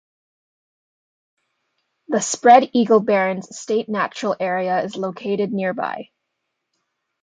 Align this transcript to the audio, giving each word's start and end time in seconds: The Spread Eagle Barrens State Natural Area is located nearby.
The 2.07 2.21
Spread 2.21 2.71
Eagle 2.73 3.01
Barrens 3.01 3.55
State 3.55 3.87
Natural 3.87 4.35
Area 4.39 4.83
is 4.83 4.95
located 4.97 5.53
nearby. 5.53 6.09